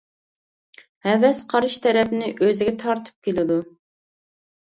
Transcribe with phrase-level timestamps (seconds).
[1.07, 3.59] ھەۋەس قارشى تەرەپنى ئۆزىگە تارتىپ كېلىدۇ.